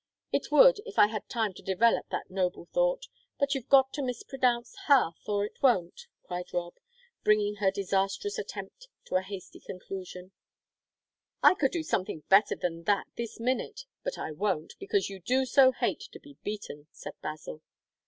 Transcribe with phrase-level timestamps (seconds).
[0.31, 3.05] It would, if I had time to develop that noble thought
[3.37, 6.73] but you've got to mispronounce hearth or it won't!" cried Rob,
[7.23, 10.31] bringing her disastrous attempt to a hasty conclusion.
[11.43, 15.45] "I could do something better than that this minute, but I won't, because you do
[15.45, 17.61] so hate to be beaten," said Basil.